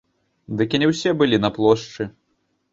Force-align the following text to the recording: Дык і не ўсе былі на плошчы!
Дык 0.61 0.69
і 0.77 0.79
не 0.85 0.89
ўсе 0.93 1.15
былі 1.21 1.41
на 1.45 1.53
плошчы! 1.61 2.11